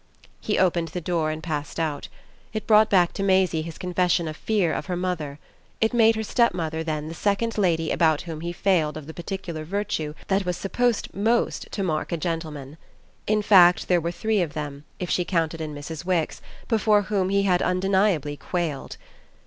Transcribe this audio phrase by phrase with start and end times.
[0.39, 2.07] He opened the door and passed out.
[2.53, 5.37] It brought back to Maisie his confession of fear of her mother;
[5.79, 9.63] it made her stepmother then the second lady about whom he failed of the particular
[9.63, 12.77] virtue that was supposed most to mark a gentleman.
[13.27, 16.03] In fact there were three of them, if she counted in Mrs.
[16.03, 18.97] Wix, before whom he had undeniably quailed.